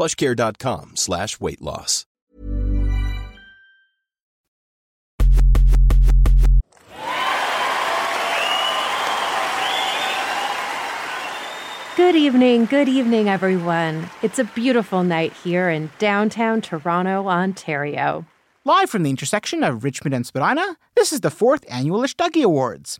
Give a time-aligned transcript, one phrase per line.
[0.00, 2.06] plushcare.com slash weight loss.
[11.96, 14.08] Good evening, good evening, everyone.
[14.22, 18.24] It's a beautiful night here in downtown Toronto, Ontario.
[18.64, 22.98] Live from the intersection of Richmond and Spadina, this is the fourth annual Douggie Awards.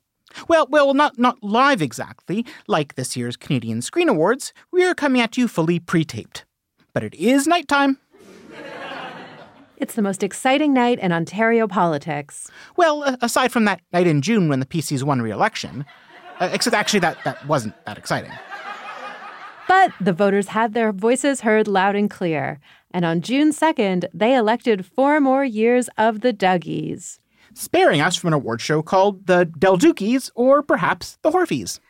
[0.48, 4.52] Well, well, not not live exactly, like this year's Canadian Screen Awards.
[4.70, 6.44] We are coming at you fully pre-taped,
[6.92, 7.98] but it is nighttime.
[9.76, 12.50] It's the most exciting night in Ontario politics.
[12.76, 15.86] Well, aside from that night in June when the PCs won re-election,
[16.38, 18.30] uh, except actually that that wasn't that exciting.
[19.66, 24.34] But the voters had their voices heard loud and clear, and on June 2nd, they
[24.34, 27.18] elected four more years of the Douggies.
[27.54, 31.80] Sparing us from an award show called the Del Dukies or perhaps the Horfies.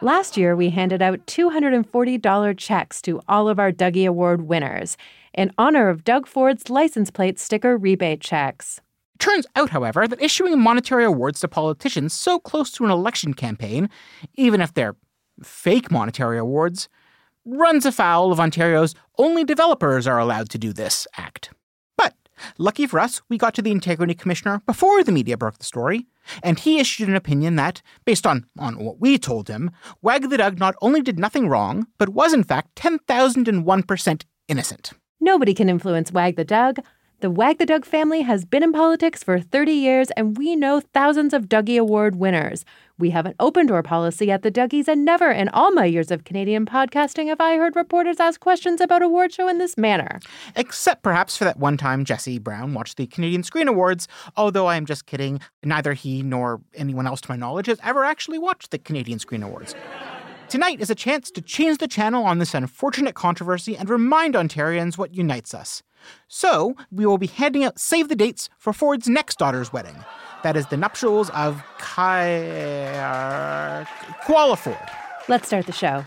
[0.00, 4.96] Last year, we handed out $240 checks to all of our Douggie Award winners
[5.34, 8.80] in honor of Doug Ford's license plate sticker rebate checks.
[9.18, 13.90] Turns out, however, that issuing monetary awards to politicians so close to an election campaign,
[14.34, 14.94] even if they're
[15.42, 16.88] fake monetary awards,
[17.44, 21.50] runs afoul of Ontario's only developers are allowed to do this act.
[21.96, 22.14] But
[22.56, 26.06] lucky for us, we got to the Integrity Commissioner before the media broke the story,
[26.42, 29.70] and he issued an opinion that, based on, on what we told him,
[30.02, 34.92] Wag the Doug not only did nothing wrong, but was in fact 10,001% innocent.
[35.20, 36.78] Nobody can influence Wag the Doug.
[37.20, 40.78] The Wag the Doug family has been in politics for 30 years, and we know
[40.78, 42.64] thousands of Douggie Award winners.
[42.96, 46.12] We have an open door policy at the Douggies, and never in all my years
[46.12, 50.20] of Canadian podcasting have I heard reporters ask questions about award show in this manner.
[50.54, 54.06] Except perhaps for that one time Jesse Brown watched the Canadian Screen Awards,
[54.36, 55.40] although I am just kidding.
[55.64, 59.42] Neither he nor anyone else to my knowledge has ever actually watched the Canadian Screen
[59.42, 59.74] Awards.
[60.48, 64.96] Tonight is a chance to change the channel on this unfortunate controversy and remind Ontarians
[64.96, 65.82] what unites us.
[66.28, 70.04] So, we will be handing out save the dates for Ford's next daughter's wedding.
[70.42, 73.86] That is the nuptials of Kai...
[74.24, 74.76] Koala Ford.
[75.28, 76.04] Let's start the show.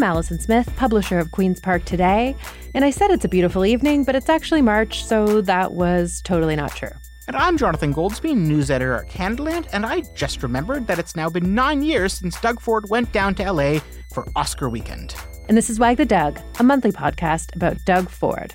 [0.00, 2.34] I'm Allison Smith, publisher of Queen's Park Today,
[2.72, 6.56] and I said it's a beautiful evening, but it's actually March, so that was totally
[6.56, 6.88] not true.
[7.26, 11.28] And I'm Jonathan Goldsbie, news editor at Canadaland, and I just remembered that it's now
[11.28, 13.80] been nine years since Doug Ford went down to LA
[14.14, 15.14] for Oscar weekend.
[15.50, 18.54] And this is Wag the Doug, a monthly podcast about Doug Ford.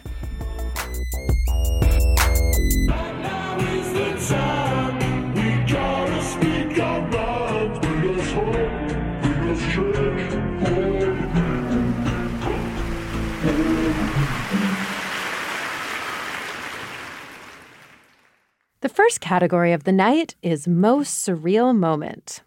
[18.86, 22.44] The first category of the night is Most Surreal Moment.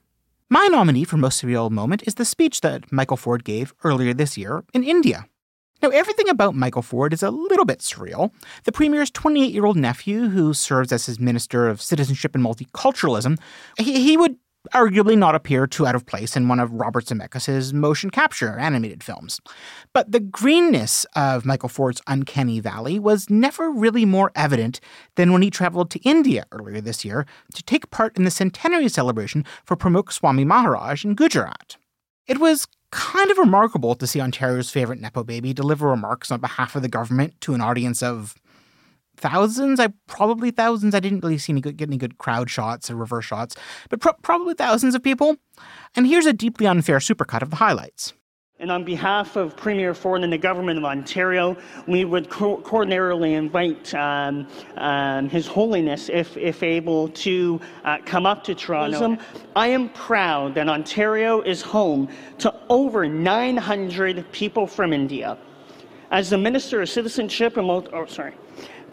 [0.49, 4.39] My nominee for Most Surreal Moment is the speech that Michael Ford gave earlier this
[4.39, 5.27] year in India.
[5.83, 8.31] Now, everything about Michael Ford is a little bit surreal.
[8.63, 13.37] The Premier's 28 year old nephew, who serves as his Minister of Citizenship and Multiculturalism,
[13.77, 14.37] he, he would
[14.75, 19.03] arguably not appear too out of place in one of Robert Zemeckis' motion capture animated
[19.03, 19.41] films.
[19.93, 24.81] But the greenness of Michael Ford's uncanny valley was never really more evident
[25.17, 28.89] than when he traveled to India earlier this year to take part in the centenary
[28.89, 31.77] celebration for Pramukh Swami Maharaj in Gujarat.
[32.27, 36.75] It was kind of remarkable to see Ontario's favorite Nepo baby deliver remarks on behalf
[36.75, 38.35] of the government to an audience of
[39.19, 39.81] thousands.
[39.81, 40.95] I probably thousands.
[40.95, 43.57] I didn't really see any good get any good crowd shots or reverse shots,
[43.91, 45.37] but pro- probably thousands of people.
[45.97, 48.15] And here's a deeply unfair supercut of the highlights.
[48.61, 51.57] And on behalf of Premier Ford and the Government of Ontario,
[51.87, 58.27] we would co- coordinately invite um, um, His Holiness, if, if able, to uh, come
[58.27, 59.17] up to Toronto.
[59.55, 65.39] I am proud that Ontario is home to over 900 people from India.
[66.11, 68.35] As the Minister of Citizenship and, oh, sorry,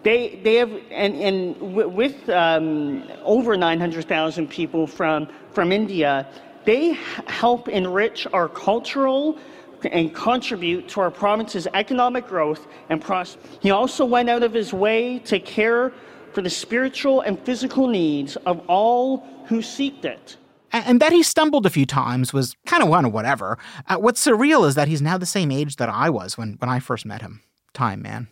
[0.05, 6.27] they, they have, and, and with um, over 900,000 people from, from India,
[6.63, 6.93] they
[7.25, 9.39] help enrich our cultural
[9.83, 13.57] and contribute to our province's economic growth and prosperity.
[13.63, 15.91] He also went out of his way to care
[16.33, 20.37] for the spiritual and physical needs of all who seeked it.
[20.71, 23.57] And that he stumbled a few times was kind of one of whatever.
[23.87, 26.69] Uh, what's surreal is that he's now the same age that I was when, when
[26.69, 27.41] I first met him.
[27.73, 28.27] Time, man.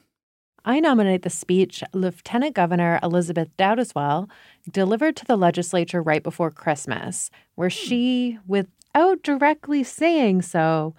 [0.65, 4.29] I nominate the speech Lieutenant Governor Elizabeth Dowdeswell
[4.71, 7.73] delivered to the legislature right before Christmas, where hmm.
[7.73, 10.95] she, without directly saying so,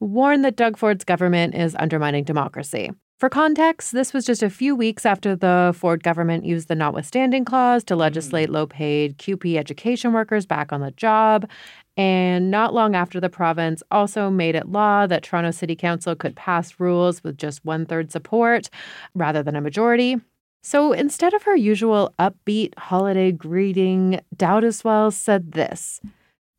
[0.00, 2.90] warned that Doug Ford's government is undermining democracy.
[3.18, 7.44] For context, this was just a few weeks after the Ford government used the notwithstanding
[7.44, 8.52] clause to legislate mm.
[8.52, 11.50] low paid CUPE education workers back on the job.
[11.96, 16.36] And not long after the province also made it law that Toronto City Council could
[16.36, 18.70] pass rules with just one third support
[19.16, 20.20] rather than a majority.
[20.62, 26.00] So instead of her usual upbeat holiday greeting, Dowdeswell said this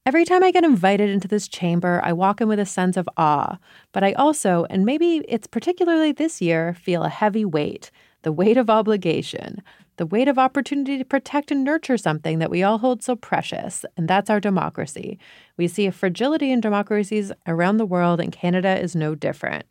[0.09, 3.07] Every time I get invited into this chamber, I walk in with a sense of
[3.15, 3.59] awe,
[3.91, 7.91] but I also, and maybe it's particularly this year, feel a heavy weight
[8.23, 9.61] the weight of obligation,
[9.97, 13.85] the weight of opportunity to protect and nurture something that we all hold so precious,
[13.97, 15.19] and that's our democracy.
[15.57, 19.67] We see a fragility in democracies around the world, and Canada is no different.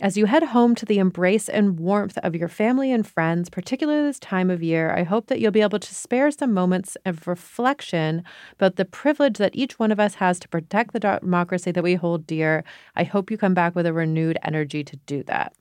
[0.00, 4.02] As you head home to the embrace and warmth of your family and friends, particularly
[4.02, 7.28] this time of year, I hope that you'll be able to spare some moments of
[7.28, 8.24] reflection
[8.54, 11.94] about the privilege that each one of us has to protect the democracy that we
[11.94, 12.64] hold dear.
[12.96, 15.54] I hope you come back with a renewed energy to do that.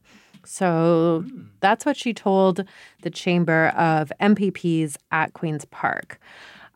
[0.45, 1.25] So
[1.59, 2.65] that's what she told
[3.03, 6.19] the Chamber of MPPs at Queen's Park.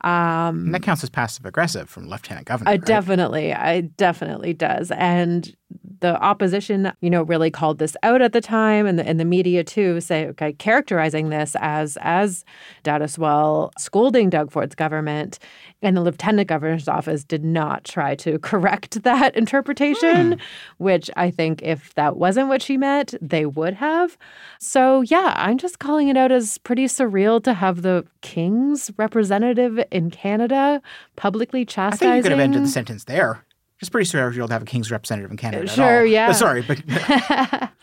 [0.02, 2.70] Um, and that counts as passive aggressive from Lieutenant Governor.
[2.70, 2.86] Uh, right?
[2.86, 4.92] Definitely, I definitely does.
[4.92, 5.56] And
[6.00, 9.26] the opposition, you know, really called this out at the time, and the, and the
[9.26, 12.46] media too, say, okay, characterizing this as as
[12.84, 15.40] Dowdeswell scolding Doug Ford's government,
[15.82, 20.40] and the lieutenant governor's office did not try to correct that interpretation, hmm.
[20.78, 24.18] which I think if that wasn't what she meant, they would have.
[24.60, 29.80] So yeah, I'm just calling it out as pretty surreal to have the king's representative
[29.92, 30.82] in Canada
[31.16, 32.08] publicly chastising.
[32.08, 33.44] I think you could have ended the sentence there.
[33.80, 35.68] It's pretty surreal to have a King's representative in Canada.
[35.68, 36.28] Sure, yeah.
[36.28, 36.82] But sorry, but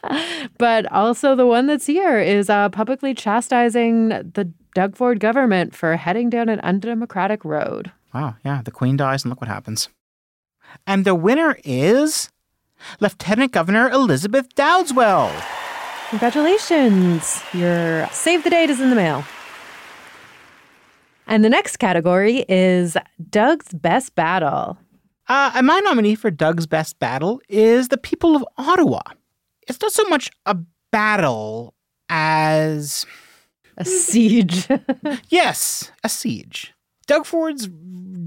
[0.59, 5.97] but also the one that's here is uh, publicly chastising the Doug Ford government for
[5.97, 7.93] heading down an undemocratic road.
[8.13, 9.89] Wow, yeah, the Queen dies, and look what happens.
[10.87, 12.29] And the winner is
[12.99, 15.31] Lieutenant Governor Elizabeth Dowdeswell.
[16.11, 17.41] Congratulations!
[17.53, 19.25] Your save the date is in the mail.
[21.27, 22.97] And the next category is
[23.31, 24.77] Doug's Best Battle.
[25.29, 29.01] Uh, and my nominee for Doug's Best Battle is the people of Ottawa.
[29.67, 30.57] It's not so much a
[30.91, 31.75] battle
[32.09, 33.07] as.
[33.77, 34.69] A siege.
[35.31, 36.75] yes, a siege.
[37.07, 37.69] Doug Ford's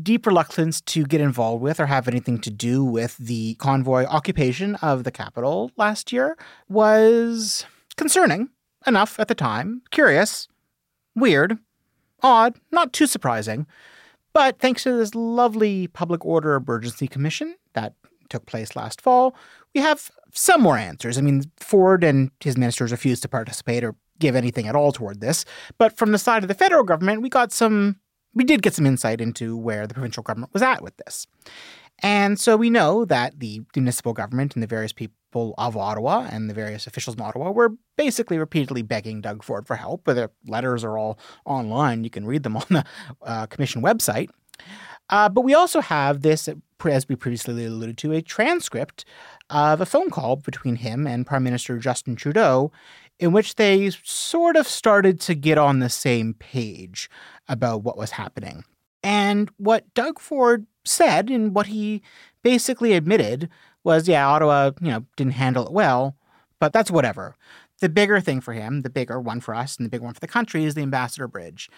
[0.04, 4.76] deep reluctance to get involved with or have anything to do with the convoy occupation
[4.76, 6.38] of the capital last year
[6.70, 8.50] was concerning
[8.86, 10.48] enough at the time, curious,
[11.16, 11.58] weird,
[12.22, 13.68] odd, not too surprising.
[14.38, 17.96] But thanks to this lovely Public Order Emergency Commission that
[18.30, 19.36] took place last fall,
[19.74, 21.18] we have some more answers.
[21.18, 25.22] I mean, Ford and his ministers refused to participate or give anything at all toward
[25.22, 25.44] this.
[25.80, 28.00] But from the side of the federal government, we got some,
[28.36, 31.26] we did get some insight into where the provincial government was at with this.
[32.04, 36.50] And so we know that the municipal government and the various people of Ottawa and
[36.50, 40.06] the various officials in Ottawa were basically repeatedly begging Doug Ford for help.
[40.06, 42.04] The letters are all online.
[42.04, 42.86] You can read them on the
[43.22, 44.30] uh, commission website.
[45.10, 46.50] Uh, but we also have this,
[46.86, 49.06] as we previously alluded to, a transcript
[49.50, 52.72] of a phone call between him and Prime Minister Justin Trudeau,
[53.20, 57.10] in which they sort of started to get on the same page
[57.48, 58.64] about what was happening.
[59.02, 62.02] And what Doug Ford said and what he
[62.44, 63.50] basically admitted
[63.84, 66.16] was, yeah, Ottawa, you know, didn't handle it well,
[66.60, 67.36] but that's whatever.
[67.80, 70.20] The bigger thing for him, the bigger one for us and the big one for
[70.20, 71.70] the country is the Ambassador Bridge.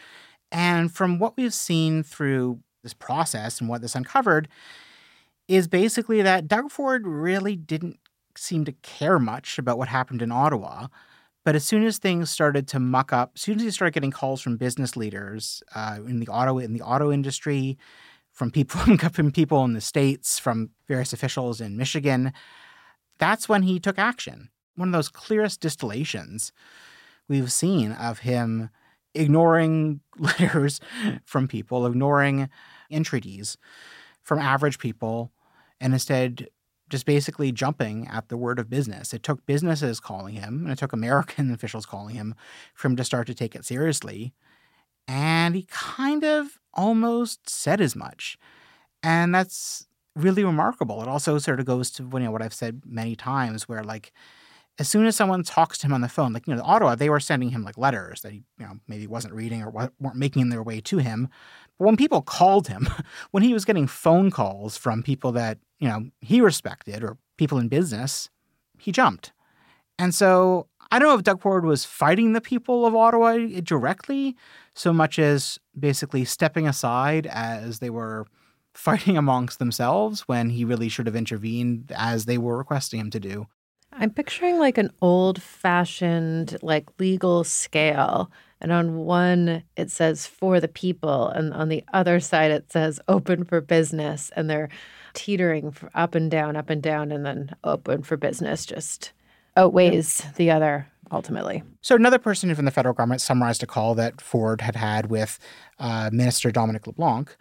[0.52, 4.48] And from what we've seen through this process and what this uncovered
[5.48, 8.00] is basically that Doug Ford really didn't
[8.38, 10.88] seem to care much about what happened in Ottawa.
[11.44, 14.12] But as soon as things started to muck up, as soon as he started getting
[14.12, 17.78] calls from business leaders uh, in the auto in the auto industry,
[18.40, 18.80] from people
[19.12, 22.32] from people in the states, from various officials in Michigan.
[23.18, 24.50] That's when he took action.
[24.76, 26.54] One of those clearest distillations
[27.28, 28.70] we've seen of him
[29.14, 30.80] ignoring letters
[31.26, 32.50] from people, ignoring
[32.90, 33.58] entreaties
[34.24, 35.34] from average people,
[35.82, 36.48] and instead
[36.90, 39.14] just basically jumping at the word of business.
[39.14, 42.36] It took businesses calling him, and it took American officials calling him
[42.74, 44.34] for him to start to take it seriously.
[45.10, 48.38] And he kind of almost said as much.
[49.02, 51.02] And that's really remarkable.
[51.02, 54.12] It also sort of goes to you know what I've said many times, where like
[54.78, 57.10] as soon as someone talks to him on the phone, like you know, Ottawa, they
[57.10, 60.50] were sending him like letters that he you know maybe wasn't reading or weren't making
[60.50, 61.28] their way to him.
[61.80, 62.88] But when people called him,
[63.32, 67.58] when he was getting phone calls from people that you know he respected or people
[67.58, 68.30] in business,
[68.78, 69.32] he jumped.
[69.98, 74.36] And so I don't know if Doug Ford was fighting the people of Ottawa directly
[74.74, 78.26] so much as basically stepping aside as they were
[78.74, 83.20] fighting amongst themselves when he really should have intervened as they were requesting him to
[83.20, 83.48] do.
[83.92, 88.32] I'm picturing like an old fashioned, like legal scale.
[88.62, 91.28] And on one, it says for the people.
[91.28, 94.32] And on the other side, it says open for business.
[94.36, 94.70] And they're
[95.14, 97.12] teetering up and down, up and down.
[97.12, 99.12] And then open for business just
[99.60, 100.32] outweighs yeah.
[100.36, 101.64] the other ultimately.
[101.82, 105.40] So another person from the federal government summarized a call that Ford had had with
[105.80, 107.36] uh, Minister Dominic LeBlanc,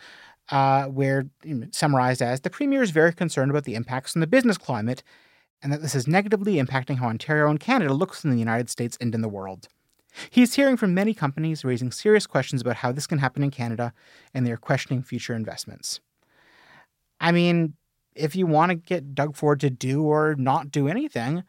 [0.51, 4.21] uh, where you know, summarized as the premier is very concerned about the impacts on
[4.21, 5.03] the business climate,
[5.63, 8.97] and that this is negatively impacting how Ontario and Canada looks in the United States
[9.01, 9.69] and in the world.
[10.31, 13.51] He is hearing from many companies raising serious questions about how this can happen in
[13.51, 13.93] Canada,
[14.33, 16.01] and they are questioning future investments.
[17.21, 17.75] I mean,
[18.15, 21.45] if you want to get Doug Ford to do or not do anything,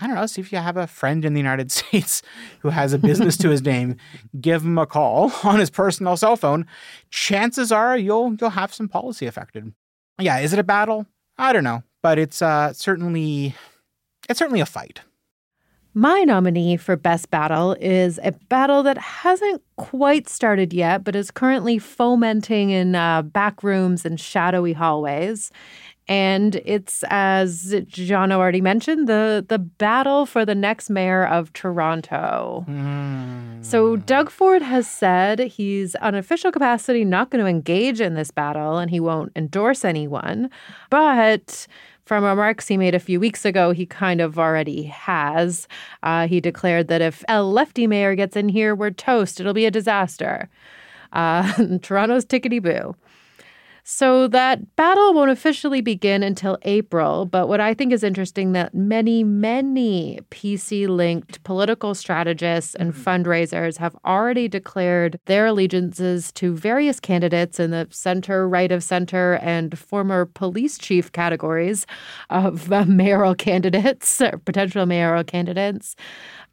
[0.00, 2.22] I don't know, see if you have a friend in the United States
[2.60, 3.96] who has a business to his name,
[4.40, 6.66] give him a call on his personal cell phone.
[7.10, 9.72] Chances are you'll you'll have some policy affected.
[10.20, 11.06] Yeah, is it a battle?
[11.38, 13.54] I don't know, but it's uh, certainly
[14.28, 15.00] it's certainly a fight.
[15.96, 21.30] My nominee for Best Battle is a battle that hasn't quite started yet, but is
[21.30, 25.52] currently fomenting in uh, back rooms and shadowy hallways.
[26.06, 32.66] And it's, as John already mentioned, the, the battle for the next mayor of Toronto.
[32.68, 33.64] Mm.
[33.64, 38.30] So, Doug Ford has said he's, on official capacity, not going to engage in this
[38.30, 40.50] battle and he won't endorse anyone.
[40.90, 41.66] But
[42.04, 45.66] from remarks he made a few weeks ago, he kind of already has.
[46.02, 49.40] Uh, he declared that if a lefty mayor gets in here, we're toast.
[49.40, 50.50] It'll be a disaster.
[51.14, 52.94] Uh, Toronto's tickety boo.
[53.86, 58.74] So that battle won't officially begin until April, but what I think is interesting that
[58.74, 63.02] many many PC linked political strategists and mm-hmm.
[63.02, 69.34] fundraisers have already declared their allegiances to various candidates in the center, right of center
[69.42, 71.86] and former police chief categories
[72.30, 75.94] of uh, mayoral candidates or potential mayoral candidates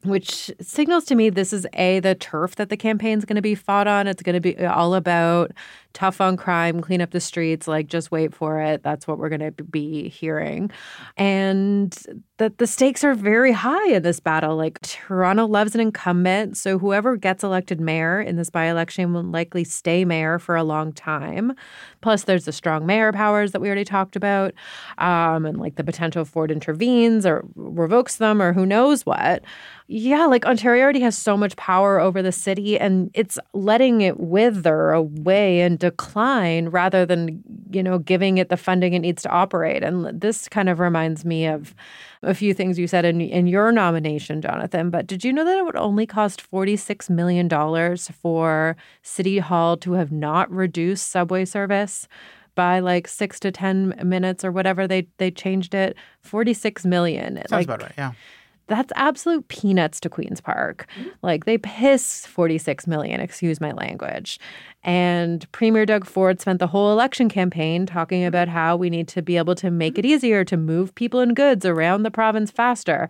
[0.04, 3.42] which signals to me this is a the turf that the campaign is going to
[3.42, 4.08] be fought on.
[4.08, 5.52] It's going to be uh, all about
[5.94, 8.82] tough on crime, clean up the streets, like just wait for it.
[8.84, 10.72] That's what we're going to be hearing.
[11.18, 11.98] And
[12.38, 14.56] that the stakes are very high in this battle.
[14.56, 19.64] Like Toronto loves an incumbent, so whoever gets elected mayor in this by-election will likely
[19.64, 21.54] stay mayor for a long time.
[22.02, 24.54] Plus, there's the strong mayor powers that we already talked about,
[24.98, 29.44] um, and like the potential Ford intervenes or revokes them or who knows what.
[29.88, 34.20] Yeah, like Ontario already has so much power over the city, and it's letting it
[34.20, 39.30] wither away and decline rather than you know giving it the funding it needs to
[39.30, 39.84] operate.
[39.84, 41.76] And this kind of reminds me of
[42.24, 44.90] a few things you said in, in your nomination, Jonathan.
[44.90, 47.50] But did you know that it would only cost $46 million
[47.98, 52.08] for City Hall to have not reduced subway service?
[52.54, 55.96] by like six to ten minutes or whatever they they changed it.
[56.20, 57.38] Forty six million.
[57.38, 57.94] Sounds like, about right.
[57.98, 58.12] Yeah
[58.72, 60.88] that's absolute peanuts to Queen's Park.
[60.98, 61.10] Mm-hmm.
[61.22, 64.40] Like they piss 46 million, excuse my language.
[64.84, 69.22] And Premier Doug Ford spent the whole election campaign talking about how we need to
[69.22, 73.08] be able to make it easier to move people and goods around the province faster.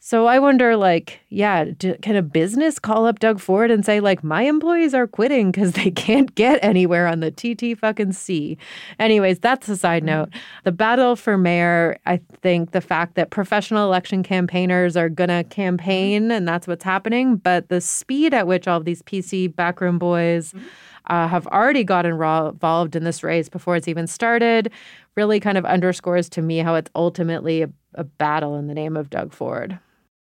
[0.00, 4.00] So I wonder, like, yeah, do, can a business call up Doug Ford and say,
[4.00, 8.58] like, my employees are quitting because they can't get anywhere on the TT fucking C?
[8.98, 10.28] Anyways, that's a side note.
[10.64, 15.42] The battle for mayor, I think the fact that professional election campaigners are going to
[15.44, 20.52] campaign and that's what's happening, but the speed at which all these PC backroom boys,
[20.52, 20.66] mm-hmm
[21.06, 24.70] uh, have already got involved in this race before it's even started
[25.16, 28.96] really kind of underscores to me how it's ultimately a, a battle in the name
[28.96, 29.78] of Doug Ford.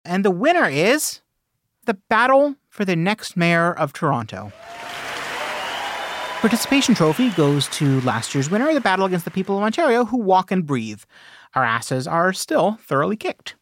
[0.04, 1.21] And the winner is
[1.87, 4.52] the battle for the next mayor of Toronto.
[6.40, 10.19] participation trophy goes to last year's winner, the battle against the people of Ontario who
[10.19, 11.02] walk and breathe.
[11.54, 13.54] Our asses are still thoroughly kicked.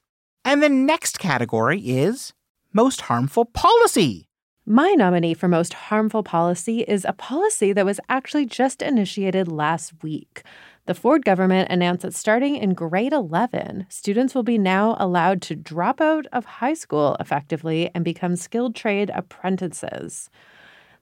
[0.44, 2.32] And the next category is
[2.72, 4.28] most harmful policy.
[4.66, 9.92] My nominee for most harmful policy is a policy that was actually just initiated last
[10.04, 10.44] week.
[10.86, 15.56] The Ford government announced that starting in grade 11, students will be now allowed to
[15.56, 20.30] drop out of high school effectively and become skilled trade apprentices.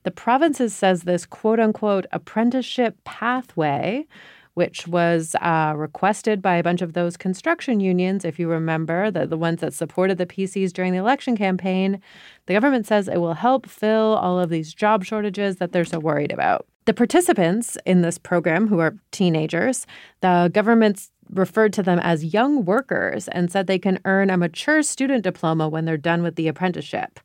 [0.05, 4.07] The provinces says this quote unquote apprenticeship pathway
[4.55, 9.27] which was uh, requested by a bunch of those construction unions, if you remember, the,
[9.27, 12.01] the ones that supported the PCs during the election campaign.
[12.47, 15.99] The government says it will help fill all of these job shortages that they're so
[15.99, 16.67] worried about.
[16.87, 19.87] The participants in this program, who are teenagers,
[20.21, 24.83] the government's referred to them as young workers and said they can earn a mature
[24.83, 27.21] student diploma when they're done with the apprenticeship.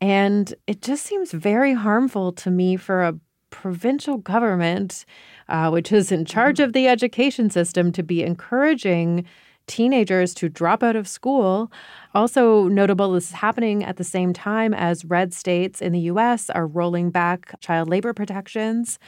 [0.00, 3.18] And it just seems very harmful to me for a
[3.50, 5.04] provincial government
[5.48, 9.24] uh, which is in charge of the education system, to be encouraging
[9.66, 11.72] teenagers to drop out of school.
[12.14, 16.50] Also notable, this is happening at the same time as red states in the US
[16.50, 18.98] are rolling back child labor protections.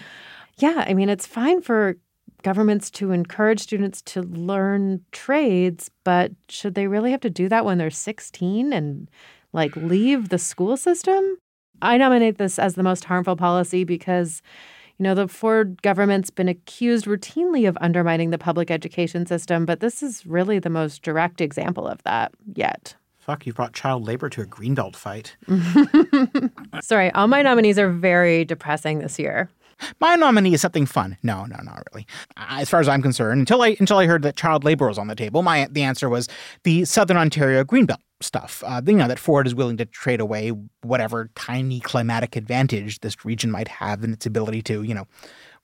[0.59, 1.97] Yeah, I mean, it's fine for
[2.43, 7.65] governments to encourage students to learn trades, but should they really have to do that
[7.65, 9.11] when they're 16 and
[9.53, 11.37] like leave the school system?
[11.83, 14.43] I nominate this as the most harmful policy because
[14.99, 19.81] you know, the Ford government's been accused routinely of undermining the public education system, but
[19.81, 22.95] this is really the most direct example of that yet.
[23.19, 25.37] Fuck, you brought child labor to a greenbelt fight.
[26.81, 29.51] Sorry, all my nominees are very depressing this year.
[30.01, 31.19] My nominee is something fun.
[31.23, 32.07] No, no, not really.
[32.37, 35.09] As far as I'm concerned, until I until I heard that child labor was on
[35.09, 36.29] the table, my the answer was
[36.63, 38.63] the Southern Ontario Greenbelt stuff.
[38.67, 43.25] Uh, you know that Ford is willing to trade away whatever tiny climatic advantage this
[43.25, 45.07] region might have in its ability to, you know,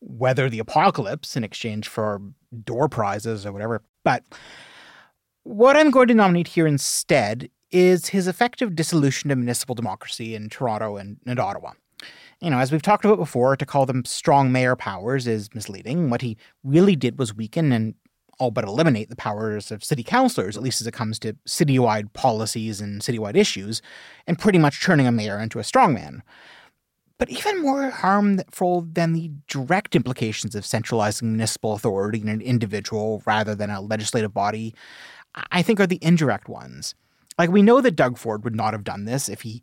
[0.01, 2.21] weather the apocalypse in exchange for
[2.65, 3.83] door prizes or whatever.
[4.05, 4.25] But
[5.45, 10.51] what I'm going to nominate here instead is his effective dissolution of municipal democracy in
[10.51, 11.73] Toronto and, and Ottawa.
[12.41, 16.11] You know, as we've talked about before, to call them strong mayor powers is misleading.
[16.11, 17.95] What he really did was weaken and
[18.43, 22.13] all but eliminate the powers of city councilors, at least as it comes to citywide
[22.13, 23.81] policies and citywide issues,
[24.27, 26.23] and pretty much turning a mayor into a strongman.
[27.19, 33.23] But even more harmful than the direct implications of centralizing municipal authority in an individual
[33.27, 34.75] rather than a legislative body,
[35.53, 36.97] I think are the indirect ones.
[37.39, 39.63] Like, we know that Doug Ford would not have done this if he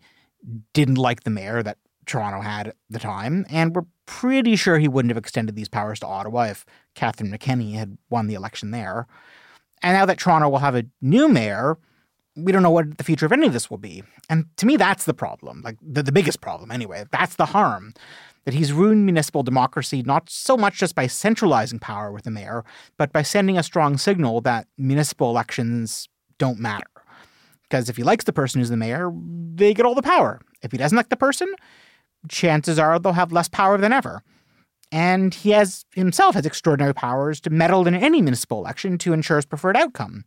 [0.74, 1.78] didn't like the mayor that
[2.10, 6.00] Toronto had at the time, and we're pretty sure he wouldn't have extended these powers
[6.00, 9.08] to Ottawa if Catherine McKenney had won the election there.
[9.82, 11.78] And now that Toronto will have a new mayor,
[12.36, 14.04] we don't know what the future of any of this will be.
[14.30, 17.06] And to me, that's the problem, like the, the biggest problem anyway.
[17.12, 17.94] That's the harm.
[18.46, 22.64] That he's ruined municipal democracy not so much just by centralizing power with the mayor,
[22.98, 26.88] but by sending a strong signal that municipal elections don't matter.
[27.64, 29.12] Because if he likes the person who's the mayor,
[29.54, 30.40] they get all the power.
[30.64, 31.54] If he doesn't like the person,
[32.28, 34.24] chances are they'll have less power than ever.
[34.92, 39.38] And he has himself has extraordinary powers to meddle in any municipal election to ensure
[39.38, 40.26] his preferred outcome.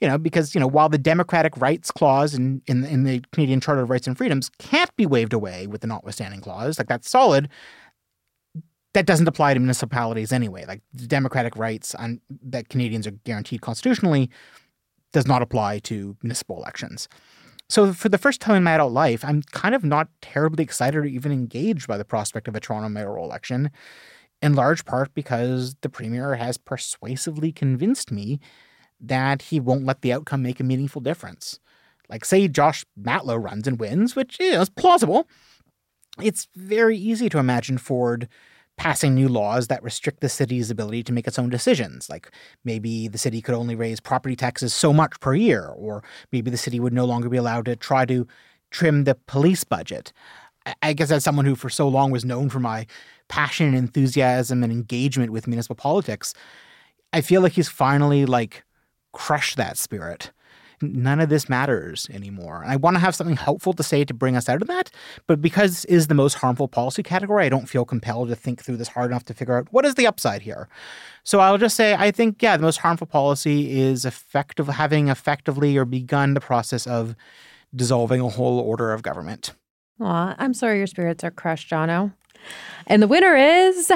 [0.00, 3.60] You know, because, you know, while the democratic rights clause in, in, in the Canadian
[3.60, 7.10] Charter of Rights and Freedoms can't be waived away with the notwithstanding clause, like that's
[7.10, 7.48] solid,
[8.94, 10.64] that doesn't apply to municipalities anyway.
[10.66, 14.30] Like the democratic rights on, that Canadians are guaranteed constitutionally
[15.12, 17.08] does not apply to municipal elections.
[17.68, 20.96] So for the first time in my adult life, I'm kind of not terribly excited
[20.96, 23.70] or even engaged by the prospect of a Toronto mayoral election,
[24.40, 28.40] in large part because the premier has persuasively convinced me
[29.00, 31.60] that he won't let the outcome make a meaningful difference.
[32.08, 35.28] Like, say Josh Matlow runs and wins, which is plausible.
[36.22, 38.28] It's very easy to imagine Ford
[38.78, 42.08] passing new laws that restrict the city's ability to make its own decisions.
[42.08, 42.30] Like
[42.64, 46.56] maybe the city could only raise property taxes so much per year, or maybe the
[46.56, 48.26] city would no longer be allowed to try to
[48.70, 50.12] trim the police budget.
[50.82, 52.86] I guess as someone who for so long was known for my
[53.28, 56.32] passion and enthusiasm and engagement with municipal politics,
[57.12, 58.64] I feel like he's finally like
[59.12, 60.30] crushed that spirit
[60.80, 62.62] none of this matters anymore.
[62.66, 64.90] I want to have something helpful to say to bring us out of that,
[65.26, 68.62] but because this is the most harmful policy category, I don't feel compelled to think
[68.62, 70.68] through this hard enough to figure out what is the upside here.
[71.24, 75.76] So I'll just say I think yeah, the most harmful policy is effective having effectively
[75.76, 77.14] or begun the process of
[77.74, 79.52] dissolving a whole order of government.
[80.00, 82.12] Aw, I'm sorry your spirits are crushed, Jono.
[82.86, 83.90] And the winner is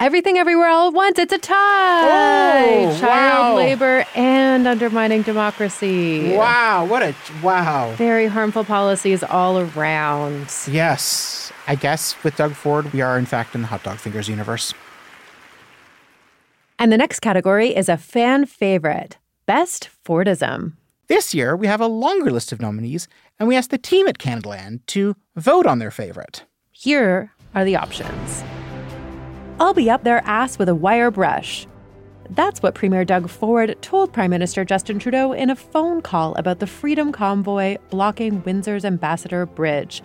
[0.00, 1.18] Everything Everywhere All at Once.
[1.18, 2.84] It's a tie.
[2.86, 3.54] Oh, Child wow.
[3.54, 6.34] labor and undermining democracy.
[6.34, 7.92] Wow, what a wow.
[7.96, 10.50] Very harmful policies all around.
[10.66, 11.52] Yes.
[11.66, 14.72] I guess with Doug Ford, we are in fact in the hot dog fingers universe.
[16.78, 20.78] And the next category is a fan favorite Best Fordism.
[21.08, 23.06] This year, we have a longer list of nominees,
[23.38, 26.44] and we asked the team at Canadaland to vote on their favorite.
[26.72, 28.42] Here are the options
[29.60, 31.66] I'll be up their ass with a wire brush.
[32.30, 36.60] That's what Premier Doug Ford told Prime Minister Justin Trudeau in a phone call about
[36.60, 40.02] the Freedom Convoy blocking Windsor's Ambassador Bridge.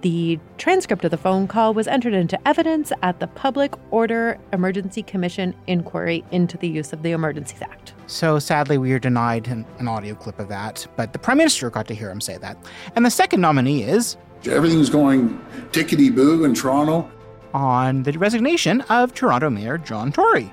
[0.00, 5.04] The transcript of the phone call was entered into evidence at the Public Order Emergency
[5.04, 7.94] Commission inquiry into the use of the Emergencies Act.
[8.08, 11.70] So sadly, we are denied an, an audio clip of that, but the Prime Minister
[11.70, 12.58] got to hear him say that.
[12.96, 15.38] And the second nominee is Everything's going
[15.70, 17.08] tickety boo in Toronto.
[17.54, 20.52] On the resignation of Toronto Mayor John Tory.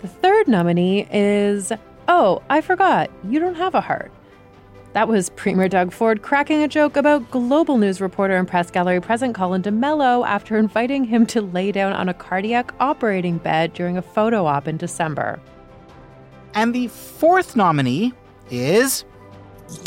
[0.00, 1.72] The third nominee is
[2.08, 4.12] Oh, I forgot, you don't have a heart.
[4.92, 9.00] That was Premier Doug Ford cracking a joke about Global News reporter and press gallery
[9.00, 13.96] president Colin D'Mello after inviting him to lay down on a cardiac operating bed during
[13.96, 15.40] a photo op in December.
[16.54, 18.12] And the fourth nominee
[18.50, 19.04] is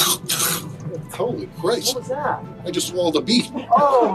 [1.14, 1.96] Holy Christ.
[1.96, 2.44] What was that?
[2.66, 3.50] I just swallowed a bee.
[3.72, 4.12] Oh,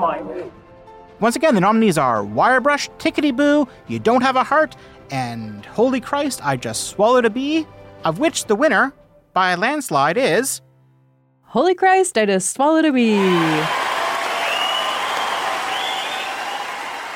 [1.22, 4.76] once again the nominees are Wirebrush, Tickety Boo, You Don't Have a Heart,
[5.12, 7.64] and Holy Christ, I Just Swallowed a Bee,
[8.04, 8.92] of which the winner,
[9.32, 10.60] by a landslide, is
[11.42, 13.14] Holy Christ, I just swallowed a bee.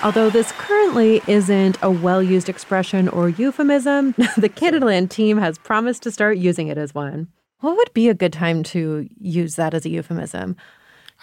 [0.05, 6.03] Although this currently isn't a well used expression or euphemism, the Canadaland team has promised
[6.05, 7.29] to start using it as one.
[7.61, 10.55] What would be a good time to use that as a euphemism?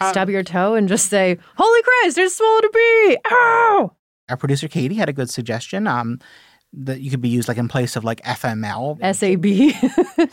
[0.00, 3.18] Stub your toe and just say, Holy Christ, I swallowed a bee!
[3.30, 3.92] Ow!
[4.30, 5.86] our producer Kattie had a good suggestion.
[5.86, 6.18] Um,
[6.76, 8.98] that you could be used like in place of like FML.
[9.14, 9.44] SAB.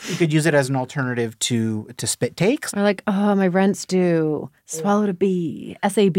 [0.09, 3.47] You could use it as an alternative to to spit takes, or like, oh, my
[3.47, 4.49] rent's due.
[4.65, 5.77] Swallowed a bee.
[5.87, 6.17] SAB.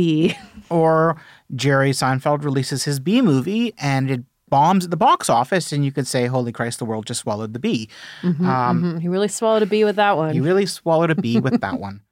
[0.71, 1.21] or
[1.57, 5.91] Jerry Seinfeld releases his bee movie and it bombs at the box office, and you
[5.91, 7.89] could say, "Holy Christ, the world just swallowed the bee."
[8.23, 10.35] um, Mhm, He really swallowed a bee with that one.
[10.37, 12.01] You really swallowed a bee with that one.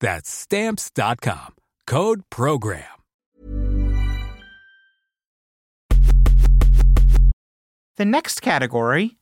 [0.00, 1.54] That's stamps.com.
[1.86, 2.84] Code program.
[7.96, 9.16] The next category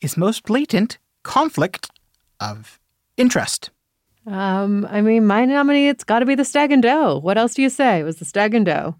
[0.00, 1.90] is most blatant conflict
[2.38, 2.78] of
[3.16, 3.70] interest.
[4.26, 7.18] Um, I mean, my nominee, it's got to be the Stag and Doe.
[7.18, 8.00] What else do you say?
[8.00, 8.94] It was the Stag and Doe.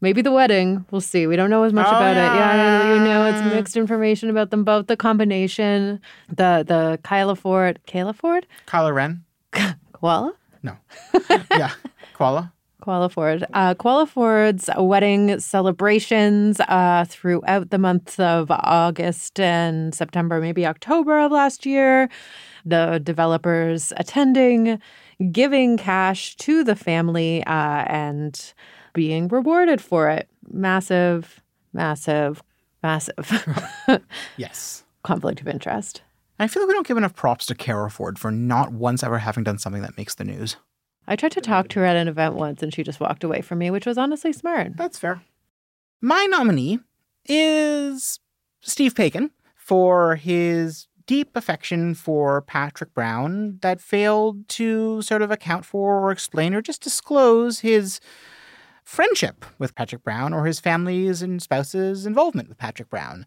[0.00, 0.84] Maybe the wedding.
[0.90, 1.26] We'll see.
[1.26, 2.20] We don't know as much Oh, about it.
[2.20, 4.88] Yeah, you know, it's mixed information about them both.
[4.88, 9.24] The combination, the the Kyla Ford, Kayla Ford, Kyla Ren?
[10.00, 10.32] Koala,
[10.62, 10.76] No.
[11.50, 11.70] yeah.
[12.14, 12.52] Koala?
[12.82, 20.40] Koala Ford, uh, Koala Ford's wedding celebrations uh, throughout the months of August and September,
[20.40, 22.08] maybe October of last year.
[22.64, 24.80] The developers attending,
[25.32, 28.52] giving cash to the family, uh, and
[28.92, 30.28] being rewarded for it.
[30.52, 32.42] Massive, massive,
[32.82, 33.46] massive
[34.36, 34.84] Yes.
[35.02, 36.02] conflict of interest.
[36.38, 39.18] I feel like we don't give enough props to Kara Ford for not once ever
[39.18, 40.56] having done something that makes the news.
[41.08, 43.40] I tried to talk to her at an event once and she just walked away
[43.40, 44.76] from me, which was honestly smart.
[44.76, 45.22] That's fair.
[46.00, 46.80] My nominee
[47.24, 48.20] is
[48.60, 55.64] Steve Paikin for his deep affection for Patrick Brown that failed to sort of account
[55.64, 58.00] for or explain or just disclose his
[58.84, 63.24] friendship with Patrick Brown or his family's and spouse's involvement with Patrick Brown.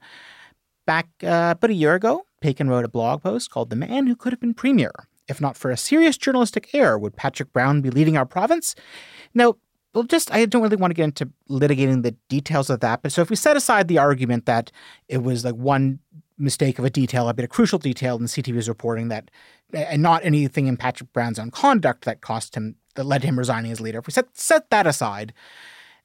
[0.85, 4.15] Back uh, about a year ago, Paikin wrote a blog post called The Man Who
[4.15, 4.91] Could Have Been Premier.
[5.27, 8.75] If not for a serious journalistic error, would Patrick Brown be leading our province?
[9.33, 9.55] Now,
[9.93, 13.01] well, just I don't really want to get into litigating the details of that.
[13.01, 14.71] But so if we set aside the argument that
[15.07, 15.99] it was like one
[16.37, 19.29] mistake of a detail, a bit of crucial detail in CTV's reporting that,
[19.73, 23.71] and not anything in Patrick Brown's own conduct that cost him, that led him resigning
[23.71, 23.99] as leader.
[23.99, 25.33] If we set set that aside,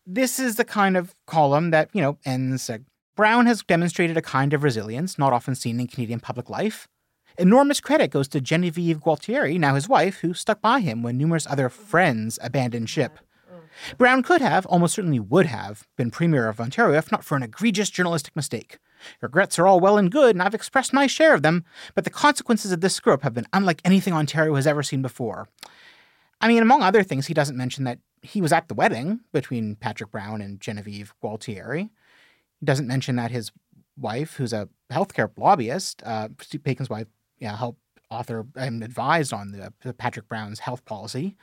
[0.06, 2.70] this is the kind of column that you know ends.
[3.16, 6.88] Brown has demonstrated a kind of resilience not often seen in Canadian public life.
[7.38, 11.46] Enormous credit goes to Genevieve Gualtieri, now his wife, who stuck by him when numerous
[11.46, 13.18] other friends abandoned ship.
[13.98, 17.42] Brown could have, almost certainly would have, been Premier of Ontario if not for an
[17.42, 18.78] egregious journalistic mistake.
[19.20, 22.10] Regrets are all well and good, and I've expressed my share of them, but the
[22.10, 25.48] consequences of this screw up have been unlike anything Ontario has ever seen before.
[26.40, 29.76] I mean, among other things, he doesn't mention that he was at the wedding between
[29.76, 31.90] Patrick Brown and Genevieve Gualtieri.
[32.64, 33.52] He doesn't mention that his
[33.94, 37.78] wife, who's a healthcare lobbyist, uh, Steve Paikin's wife, yeah, helped
[38.10, 41.36] author and advised on the, the Patrick Brown's health policy.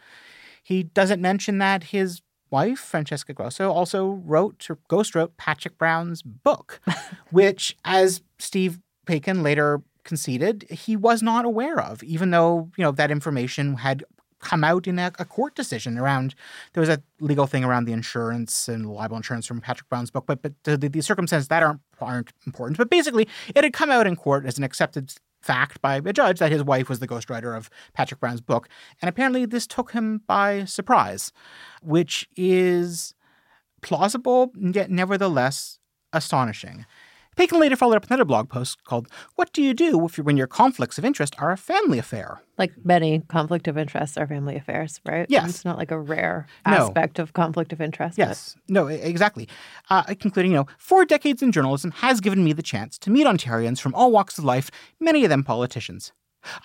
[0.63, 6.23] He doesn't mention that his wife, Francesca Grosso, also wrote or ghost wrote Patrick Brown's
[6.23, 6.81] book,
[7.29, 12.91] which, as Steve Paikin later conceded, he was not aware of, even though, you know,
[12.93, 14.03] that information had
[14.41, 16.35] come out in a, a, court decision around
[16.73, 20.25] there was a legal thing around the insurance and libel insurance from Patrick Brown's book,
[20.25, 22.77] but but the, the circumstances that aren't aren't important.
[22.77, 26.39] But basically, it had come out in court as an accepted fact by a judge
[26.39, 28.67] that his wife was the ghostwriter of Patrick Brown's book.
[29.01, 31.31] And apparently, this took him by surprise,
[31.81, 33.13] which is
[33.81, 35.79] plausible, yet nevertheless
[36.13, 36.85] astonishing.
[37.37, 40.47] Paikin later followed up another blog post called What Do You Do if when your
[40.47, 42.41] conflicts of interest are a family affair?
[42.57, 45.25] Like many conflict of interests are family affairs, right?
[45.29, 45.49] Yes.
[45.49, 47.23] It's not like a rare aspect no.
[47.23, 48.17] of conflict of interest.
[48.17, 48.57] Yes.
[48.67, 48.73] But...
[48.73, 49.47] No, exactly.
[49.89, 53.25] Uh, concluding, you know, four decades in journalism has given me the chance to meet
[53.25, 56.11] Ontarians from all walks of life, many of them politicians.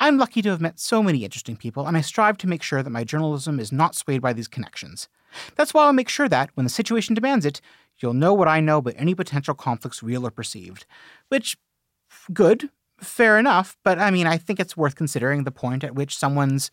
[0.00, 2.83] I'm lucky to have met so many interesting people, and I strive to make sure
[2.83, 5.09] that my journalism is not swayed by these connections.
[5.55, 7.61] That's why I'll make sure that, when the situation demands it,
[7.98, 10.87] You'll know what I know but any potential conflicts, real or perceived.
[11.28, 11.56] Which,
[12.32, 16.16] good, fair enough, but I mean, I think it's worth considering the point at which
[16.16, 16.70] someone's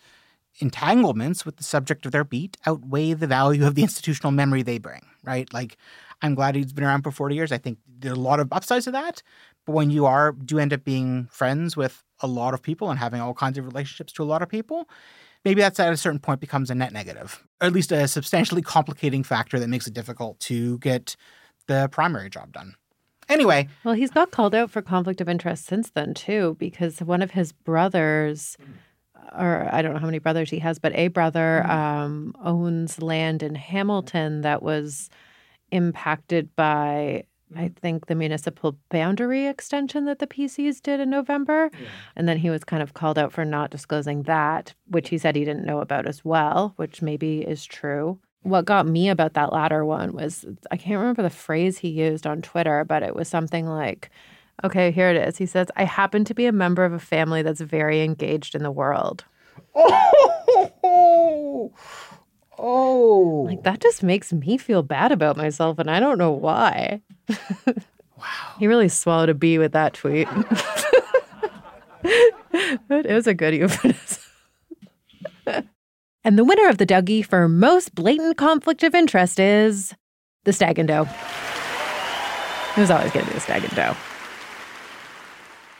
[0.59, 4.77] entanglements with the subject of their beat outweigh the value of the institutional memory they
[4.77, 5.51] bring, right?
[5.53, 5.77] Like,
[6.21, 7.51] I'm glad he's been around for 40 years.
[7.51, 9.23] I think there are a lot of upsides to that.
[9.65, 12.99] But when you are, do end up being friends with a lot of people and
[12.99, 14.87] having all kinds of relationships to a lot of people,
[15.45, 18.61] maybe that's at a certain point becomes a net negative, or at least a substantially
[18.61, 21.15] complicating factor that makes it difficult to get
[21.67, 22.75] the primary job done.
[23.29, 23.69] Anyway.
[23.83, 27.31] Well, he's got called out for conflict of interest since then, too, because one of
[27.31, 28.57] his brothers,
[29.37, 31.71] or I don't know how many brothers he has, but a brother mm-hmm.
[31.71, 35.09] um, owns land in Hamilton that was
[35.71, 37.23] impacted by
[37.55, 41.69] I think the municipal boundary extension that the PCs did in November.
[41.73, 41.87] Yeah.
[42.15, 45.35] And then he was kind of called out for not disclosing that, which he said
[45.35, 48.19] he didn't know about as well, which maybe is true.
[48.41, 52.27] What got me about that latter one was I can't remember the phrase he used
[52.27, 54.09] on Twitter, but it was something like,
[54.63, 55.37] okay, here it is.
[55.37, 58.63] He says, I happen to be a member of a family that's very engaged in
[58.63, 59.23] the world.
[59.75, 61.73] Oh,
[62.57, 63.45] Oh.
[63.47, 67.01] Like that just makes me feel bad about myself and I don't know why.
[67.29, 68.55] wow.
[68.59, 70.27] He really swallowed a bee with that tweet.
[72.03, 74.23] it was a good euphemism.
[76.23, 79.93] and the winner of the Douggie for most blatant conflict of interest is
[80.43, 81.07] the Stag and Doe.
[82.75, 83.95] It was always going to be the Stag and Doe.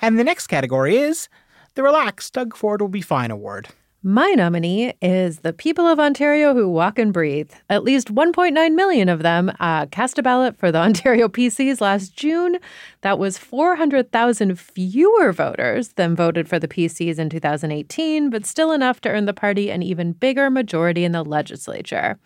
[0.02, 1.30] And the next category is
[1.76, 3.70] the Relax Doug Ford Will Be Fine Award.
[4.06, 7.52] My nominee is the people of Ontario who walk and breathe.
[7.70, 12.14] At least 1.9 million of them uh, cast a ballot for the Ontario PCs last
[12.14, 12.58] June.
[13.00, 19.00] That was 400,000 fewer voters than voted for the PCs in 2018, but still enough
[19.02, 22.20] to earn the party an even bigger majority in the legislature.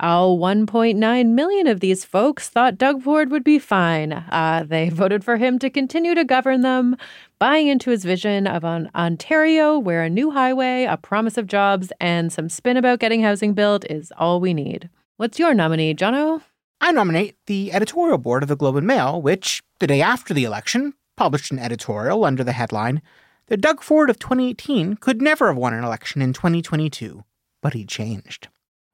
[0.00, 4.12] Oh, 1.9 million of these folks thought Doug Ford would be fine.
[4.12, 6.96] Uh, they voted for him to continue to govern them,
[7.42, 11.92] buying into his vision of an Ontario where a new highway, a promise of jobs,
[11.98, 14.88] and some spin about getting housing built is all we need.
[15.16, 16.42] What's your nominee, Jono?
[16.80, 20.44] I nominate the editorial board of the Globe and Mail, which, the day after the
[20.44, 23.02] election, published an editorial under the headline
[23.48, 27.24] The Doug Ford of 2018 could never have won an election in 2022,
[27.60, 28.46] but he changed.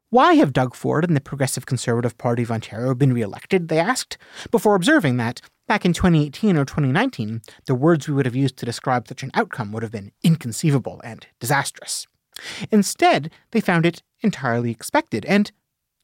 [0.08, 4.16] Why have Doug Ford and the Progressive Conservative Party of Ontario been re-elected, they asked,
[4.50, 8.66] before observing that, back in 2018 or 2019, the words we would have used to
[8.66, 12.06] describe such an outcome would have been inconceivable and disastrous.
[12.72, 15.52] Instead, they found it entirely expected and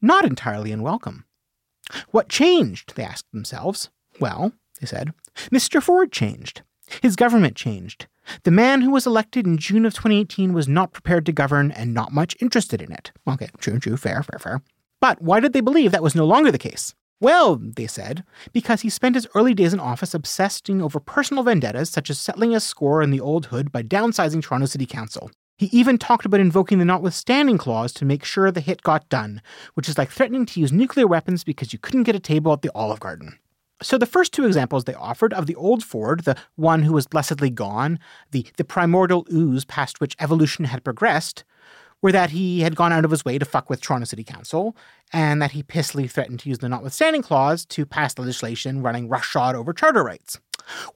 [0.00, 1.24] not entirely unwelcome.
[2.11, 3.90] What changed, they asked themselves.
[4.20, 5.12] Well, they said,
[5.50, 5.83] Mr.
[5.83, 6.62] Ford changed.
[7.03, 8.07] His government changed.
[8.42, 11.92] The man who was elected in June of 2018 was not prepared to govern and
[11.92, 13.12] not much interested in it.
[13.29, 14.62] Okay, true, true, fair, fair, fair.
[15.00, 16.94] But why did they believe that was no longer the case?
[17.25, 21.89] Well, they said, because he spent his early days in office obsessing over personal vendettas,
[21.89, 25.31] such as settling a score in the old hood by downsizing Toronto City Council.
[25.57, 29.41] He even talked about invoking the notwithstanding clause to make sure the hit got done,
[29.73, 32.61] which is like threatening to use nuclear weapons because you couldn't get a table at
[32.61, 33.39] the Olive Garden.
[33.81, 37.07] So the first two examples they offered of the old Ford, the one who was
[37.07, 37.99] blessedly gone,
[38.33, 41.43] the, the primordial ooze past which evolution had progressed,
[42.05, 44.77] were that he had gone out of his way to fuck with Toronto City Council,
[45.11, 49.57] and that he pissily threatened to use the notwithstanding clause to pass legislation running roughshod
[49.57, 50.38] over charter rights.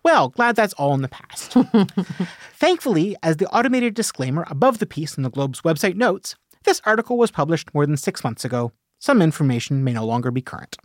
[0.05, 1.53] Well, glad that's all in the past.
[2.53, 7.17] Thankfully, as the automated disclaimer above the piece in the Globe's website notes, this article
[7.17, 8.73] was published more than six months ago.
[8.99, 10.77] Some information may no longer be current.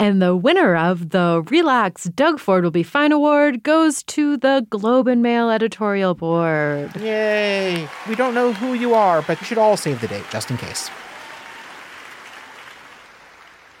[0.00, 4.66] And the winner of the Relax Doug Ford Will Be Fine Award goes to the
[4.70, 6.96] Globe and Mail editorial board.
[6.96, 7.86] Yay!
[8.08, 10.56] We don't know who you are, but you should all save the date just in
[10.56, 10.88] case.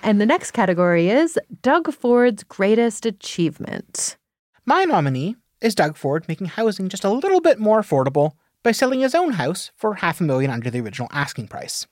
[0.02, 4.18] And the next category is Doug Ford's greatest achievement.
[4.66, 9.00] My nominee is Doug Ford making housing just a little bit more affordable by selling
[9.00, 11.86] his own house for half a million under the original asking price.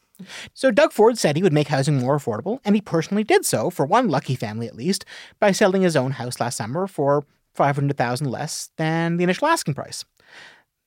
[0.54, 3.70] So Doug Ford said he would make housing more affordable, and he personally did so
[3.70, 5.04] for one lucky family at least
[5.38, 10.04] by selling his own house last summer for 500,000 less than the initial asking price.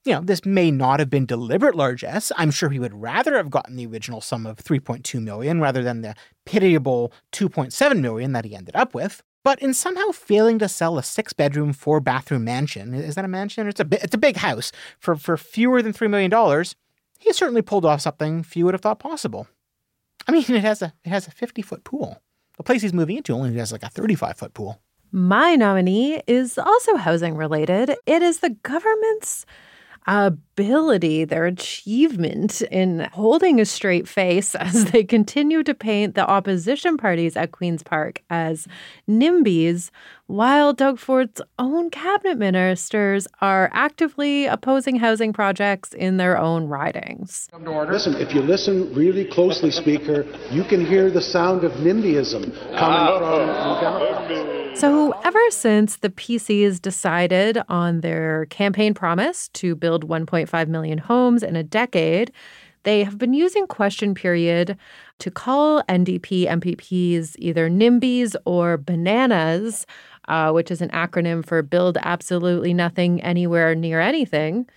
[0.03, 2.31] You know, this may not have been deliberate largesse.
[2.35, 6.01] I'm sure he would rather have gotten the original sum of 3.2 million rather than
[6.01, 6.15] the
[6.45, 9.21] pitiable 2.7 million that he ended up with.
[9.43, 13.67] But in somehow failing to sell a six-bedroom, four-bathroom mansion, is that a mansion?
[13.67, 16.75] It's a it's a big house for for fewer than three million dollars
[17.21, 19.47] he certainly pulled off something few would have thought possible.
[20.27, 22.21] I mean, it has a it has a 50 foot pool.
[22.57, 24.81] The place he's moving into only has like a 35 foot pool.
[25.11, 27.95] My nominee is also housing related.
[28.05, 29.45] It is the government's
[30.07, 36.97] ability, their achievement in holding a straight face as they continue to paint the opposition
[36.97, 38.67] parties at Queen's Park as
[39.09, 39.91] NIMBYs,
[40.27, 47.49] while Doug Ford's own cabinet ministers are actively opposing housing projects in their own ridings.
[47.91, 53.19] Listen, if you listen really closely, Speaker, you can hear the sound of NIMBYism coming
[53.19, 54.60] from Democrats.
[54.75, 61.43] So, ever since the PCs decided on their campaign promise to build 1.5 million homes
[61.43, 62.31] in a decade,
[62.83, 64.75] they have been using question period
[65.19, 69.85] to call NDP MPPs either NIMBYs or bananas
[70.27, 74.67] uh, which is an acronym for Build Absolutely Nothing Anywhere Near Anything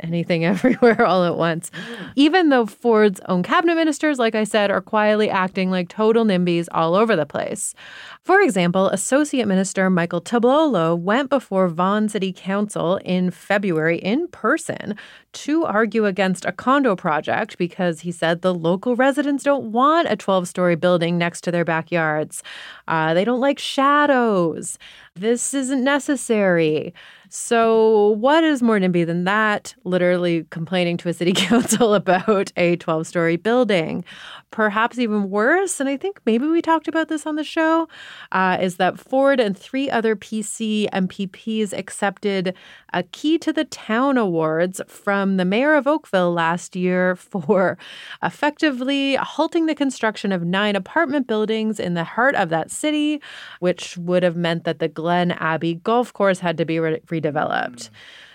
[0.00, 1.70] anything everywhere all at once.
[2.16, 6.68] Even though Ford's own cabinet ministers, like I said, are quietly acting like total NIMBYs
[6.72, 7.74] all over the place.
[8.22, 14.96] For example, Associate Minister Michael Tibollo went before Vaughan City Council in February in person
[15.32, 20.16] to argue against a condo project because he said the local residents don't want a
[20.16, 22.42] 12 story building next to their backyards.
[22.88, 24.78] Uh, they don't like shadows.
[25.14, 26.92] This isn't necessary.
[27.32, 29.76] So, what is more NIMBY than that?
[29.84, 34.04] Literally complaining to a city council about a 12 story building.
[34.50, 37.86] Perhaps even worse, and I think maybe we talked about this on the show,
[38.32, 42.56] uh, is that Ford and three other PC MPPs accepted
[42.92, 47.78] a Key to the Town awards from the mayor of Oakville last year for
[48.24, 53.22] effectively halting the construction of nine apartment buildings in the heart of that city,
[53.60, 57.88] which would have meant that the Glen Abbey golf course had to be re- redeveloped.
[57.88, 57.90] Mm.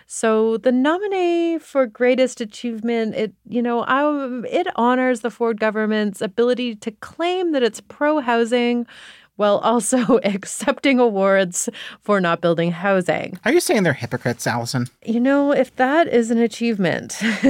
[0.08, 4.04] So the nominee for greatest achievement, it you know, I,
[4.48, 8.86] it honors the Ford government's ability to claim that it's pro housing
[9.36, 11.70] while also accepting awards
[12.02, 13.40] for not building housing.
[13.46, 14.88] Are you saying they're hypocrites, Allison?
[15.04, 17.22] You know, if that is an achievement.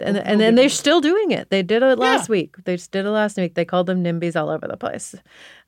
[0.00, 1.50] and and then they're still doing it.
[1.50, 2.32] They did it last yeah.
[2.32, 2.56] week.
[2.64, 3.54] They just did it last week.
[3.54, 5.14] They called them NIMBYs all over the place.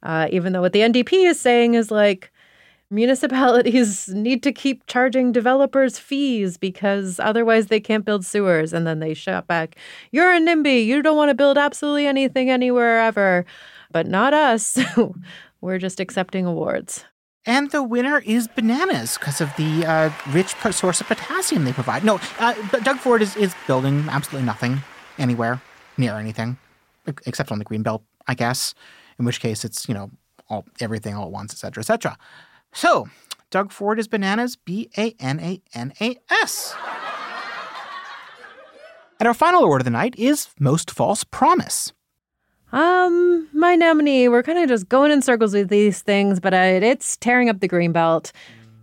[0.02, 2.32] Uh, even though what the NDP is saying is like
[2.90, 8.72] municipalities need to keep charging developers fees because otherwise they can't build sewers.
[8.72, 9.76] And then they shout back,
[10.12, 10.84] You're a NIMBY.
[10.84, 13.44] You don't want to build absolutely anything anywhere ever.
[13.92, 14.78] But not us.
[15.60, 17.04] We're just accepting awards.
[17.48, 22.02] And the winner is bananas because of the uh, rich source of potassium they provide.
[22.02, 24.82] No, uh, Doug Ford is, is building absolutely nothing
[25.16, 25.62] anywhere
[25.96, 26.58] near anything
[27.24, 28.74] except on the greenbelt, I guess.
[29.18, 30.10] In which case, it's you know
[30.48, 32.18] all everything all at once, etc., etc.
[32.76, 33.08] So,
[33.50, 36.76] Doug Ford is bananas, B A N A N A S.
[39.18, 41.94] And our final award of the night is Most False Promise.
[42.72, 46.78] Um, my nominee, we're kind of just going in circles with these things, but uh,
[46.82, 48.30] it's tearing up the green belt.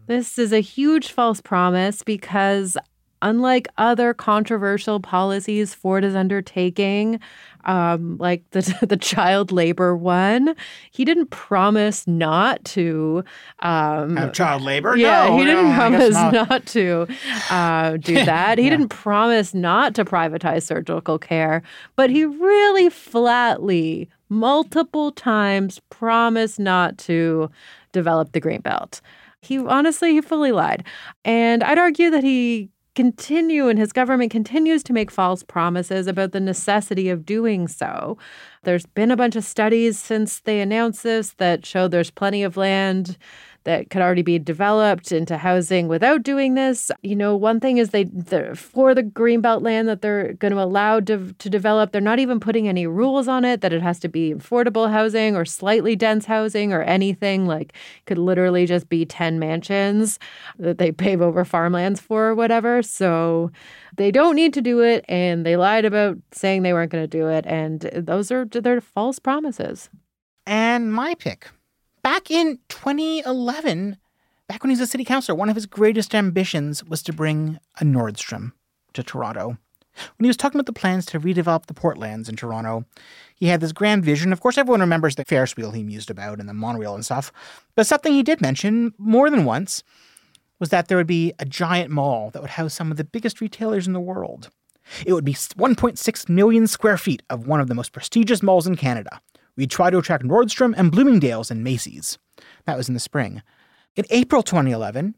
[0.08, 2.76] This is a huge false promise because
[3.24, 7.20] unlike other controversial policies Ford is undertaking,
[7.66, 10.56] um, like the the child labor one,
[10.92, 13.24] he didn't promise not to
[13.62, 14.96] um, Have child labor?
[14.96, 16.34] Yeah, No, he didn't no, promise not.
[16.34, 16.66] not.
[16.68, 17.08] to
[17.50, 18.58] uh, do that.
[18.60, 21.64] He didn't promise not to privatize surgical care,
[21.96, 27.50] but he really flatly, multiple times, promised not to
[27.94, 29.00] develop the green belt.
[29.42, 30.86] He honestly, he fully lied,
[31.26, 36.32] and I'd argue that he continue and his government continues to make false promises about
[36.32, 38.18] the necessity of doing so.
[38.64, 42.58] There's been a bunch of studies since they announced this that show there's plenty of
[42.58, 43.18] land
[43.66, 46.92] that could already be developed into housing without doing this.
[47.02, 48.06] You know, one thing is they
[48.56, 52.40] for the greenbelt land that they're going to allow to, to develop, they're not even
[52.40, 56.26] putting any rules on it that it has to be affordable housing or slightly dense
[56.26, 57.46] housing or anything.
[57.46, 57.74] Like
[58.06, 60.20] could literally just be 10 mansions
[60.60, 62.82] that they pave over farmlands for or whatever.
[62.82, 63.52] So
[63.96, 67.08] they don't need to do it and they lied about saying they weren't going to
[67.08, 69.90] do it and those are they're false promises.
[70.46, 71.50] And my pick.
[72.04, 73.96] Back in 2011,
[74.50, 77.60] back when he was a city councilor, one of his greatest ambitions was to bring
[77.80, 78.52] a Nordstrom
[78.92, 79.58] to Toronto.
[80.18, 82.84] When he was talking about the plans to redevelop the Portlands in Toronto,
[83.36, 84.34] he had this grand vision.
[84.34, 87.32] Of course, everyone remembers the Ferris wheel he mused about and the monorail and stuff.
[87.74, 89.82] But something he did mention more than once
[90.60, 93.40] was that there would be a giant mall that would house some of the biggest
[93.40, 94.50] retailers in the world.
[95.06, 98.76] It would be 1.6 million square feet of one of the most prestigious malls in
[98.76, 99.22] Canada.
[99.56, 102.18] We'd try to attract Nordstrom and Bloomingdale's and Macy's.
[102.66, 103.42] That was in the spring.
[103.96, 105.16] In April 2011,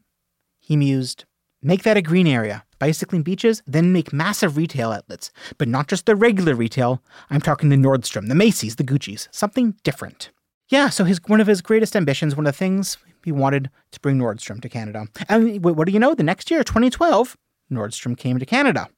[0.58, 1.24] he mused,
[1.62, 5.32] Make that a green area, bicycling beaches, then make massive retail outlets.
[5.58, 7.02] But not just the regular retail.
[7.30, 10.30] I'm talking the Nordstrom, the Macy's, the Gucci's, something different.
[10.68, 14.00] Yeah, so his one of his greatest ambitions, one of the things he wanted to
[14.00, 15.06] bring Nordstrom to Canada.
[15.28, 16.14] And what do you know?
[16.14, 17.36] The next year, 2012,
[17.72, 18.88] Nordstrom came to Canada.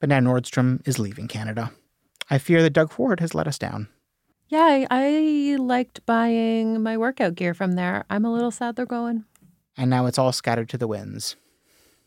[0.00, 1.72] But now Nordstrom is leaving Canada.
[2.30, 3.88] I fear that Doug Ford has let us down.
[4.48, 8.04] Yeah, I, I liked buying my workout gear from there.
[8.10, 9.24] I'm a little sad they're going.
[9.76, 11.36] And now it's all scattered to the winds.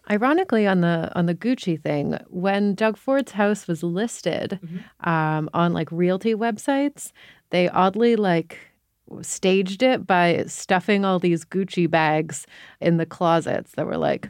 [0.10, 4.60] Ironically, on the on the Gucci thing, when Doug Ford's house was listed
[5.02, 7.12] um, on like realty websites,
[7.52, 8.58] they oddly like
[9.22, 12.48] staged it by stuffing all these Gucci bags
[12.80, 14.30] in the closets that were like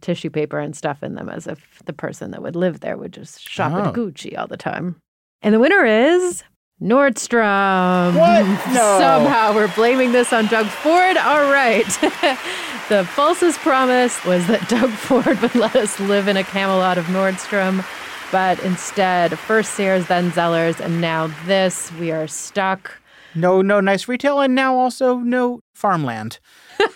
[0.00, 3.12] tissue paper and stuff in them, as if the person that would live there would
[3.12, 3.88] just shop Oh.
[3.90, 4.96] at Gucci all the time.
[5.40, 6.42] And the winner is
[6.80, 8.16] Nordstrom.
[8.16, 8.44] What?
[8.74, 8.98] No.
[8.98, 11.16] Somehow we're blaming this on Doug Ford.
[11.16, 11.84] All right.
[12.88, 17.06] the falsest promise was that Doug Ford would let us live in a Camelot of
[17.06, 17.84] Nordstrom.
[18.32, 21.92] But instead, first Sears, then Zellers, and now this.
[21.94, 23.00] We are stuck.
[23.34, 26.38] No, no nice retail, and now also no farmland.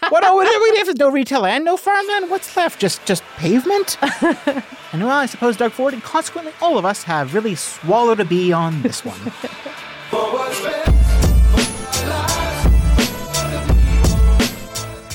[0.08, 0.24] What?
[0.26, 2.80] Oh, if there's no retail and no farmland, what's left?
[2.80, 3.96] Just, just pavement?
[4.02, 8.24] and well, I suppose Doug Ford and consequently all of us have really swallowed a
[8.24, 9.18] bee on this one.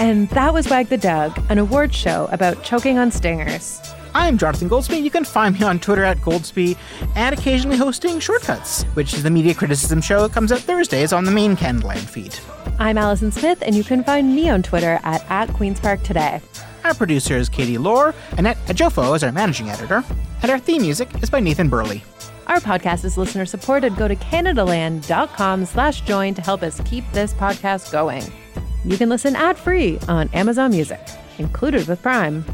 [0.01, 3.82] And that was Wag the Doug, an award show about choking on stingers.
[4.15, 5.03] I'm Jonathan Goldsbie.
[5.03, 6.78] You can find me on Twitter at Goldsbie
[7.15, 11.26] and occasionally hosting Shortcuts, which is the media criticism show that comes out Thursdays on
[11.26, 12.34] the main Canadaland feed.
[12.80, 16.39] I'm Allison Smith, and you can find me on Twitter at, at Queen's Park Today.
[16.86, 20.01] Our producer is Kattie Laur, Annette Ejiofor is our managing editor,
[20.41, 22.01] and our theme music is by Nathan Burley.
[22.47, 23.97] Our podcast is listener supported.
[23.97, 28.23] Go to CanadaLand.com slash join to help us keep this podcast going.
[28.86, 31.01] You can listen ad-free on Amazon Music,
[31.38, 32.45] included with Prime.